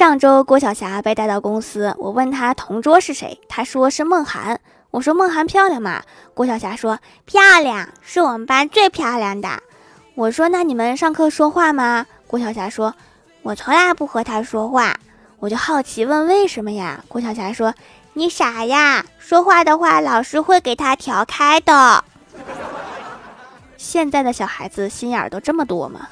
[0.00, 4.58] 上周郭晓霞被带到公司，我问她同桌是谁，她说是梦涵。
[4.90, 6.02] 我说梦涵漂亮吗？
[6.32, 9.62] 郭晓霞说漂亮，是我们班最漂亮的。
[10.14, 12.06] 我说那你们上课说话吗？
[12.26, 12.94] 郭晓霞说，
[13.42, 14.96] 我从来不和她说话。
[15.38, 17.04] 我就好奇问为什么呀？
[17.06, 17.74] 郭晓霞说
[18.14, 22.02] 你傻呀，说话的话老师会给她调开的。
[23.76, 26.08] 现在的小孩子心眼儿都这么多吗？